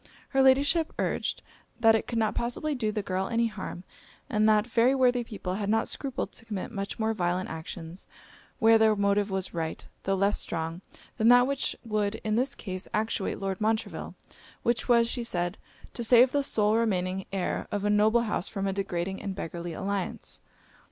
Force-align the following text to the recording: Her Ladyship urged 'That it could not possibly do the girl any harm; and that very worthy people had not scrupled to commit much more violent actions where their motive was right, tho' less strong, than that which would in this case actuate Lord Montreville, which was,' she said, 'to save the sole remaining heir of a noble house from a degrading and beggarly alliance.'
Her 0.29 0.41
Ladyship 0.41 0.91
urged 0.97 1.43
'That 1.79 1.93
it 1.93 2.07
could 2.07 2.17
not 2.17 2.33
possibly 2.33 2.73
do 2.73 2.91
the 2.91 3.03
girl 3.03 3.27
any 3.27 3.45
harm; 3.45 3.83
and 4.31 4.49
that 4.49 4.65
very 4.65 4.95
worthy 4.95 5.23
people 5.23 5.53
had 5.53 5.69
not 5.69 5.87
scrupled 5.87 6.31
to 6.31 6.43
commit 6.45 6.71
much 6.71 6.97
more 6.97 7.13
violent 7.13 7.49
actions 7.51 8.07
where 8.57 8.79
their 8.79 8.95
motive 8.95 9.29
was 9.29 9.53
right, 9.53 9.85
tho' 10.01 10.15
less 10.15 10.39
strong, 10.39 10.81
than 11.17 11.27
that 11.27 11.45
which 11.45 11.75
would 11.85 12.15
in 12.23 12.35
this 12.35 12.55
case 12.55 12.87
actuate 12.95 13.37
Lord 13.39 13.61
Montreville, 13.61 14.15
which 14.63 14.89
was,' 14.89 15.07
she 15.07 15.23
said, 15.23 15.59
'to 15.93 16.03
save 16.03 16.31
the 16.31 16.43
sole 16.43 16.77
remaining 16.77 17.27
heir 17.31 17.67
of 17.71 17.85
a 17.85 17.89
noble 17.91 18.21
house 18.21 18.47
from 18.47 18.65
a 18.65 18.73
degrading 18.73 19.21
and 19.21 19.35
beggarly 19.35 19.73
alliance.' 19.73 20.41